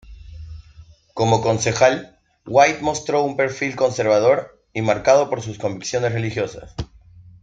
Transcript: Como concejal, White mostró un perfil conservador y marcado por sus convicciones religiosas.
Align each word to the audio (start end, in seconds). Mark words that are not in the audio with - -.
Como 1.13 1.43
concejal, 1.43 2.17
White 2.47 2.79
mostró 2.81 3.21
un 3.21 3.37
perfil 3.37 3.75
conservador 3.75 4.59
y 4.73 4.81
marcado 4.81 5.29
por 5.29 5.43
sus 5.43 5.59
convicciones 5.59 6.11
religiosas. 6.11 6.73